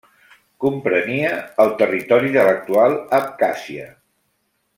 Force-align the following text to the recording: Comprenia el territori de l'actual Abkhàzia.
Comprenia 0.63 1.29
el 1.65 1.75
territori 1.81 2.33
de 2.37 2.47
l'actual 2.49 2.97
Abkhàzia. 3.19 3.87